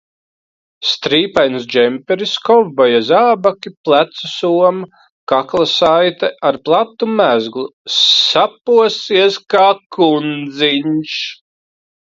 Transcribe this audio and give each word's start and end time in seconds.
Strīpains 0.91 1.65
džemperis, 1.73 2.31
kovboja 2.47 3.01
zābaki, 3.09 3.73
plecu 3.89 4.31
soma, 4.31 4.89
kaklasaite 5.33 6.31
ar 6.51 6.59
platu 6.71 7.11
mezglu- 7.23 7.69
saposies 8.01 9.41
kā 9.57 9.71
kundziņš. 9.99 11.17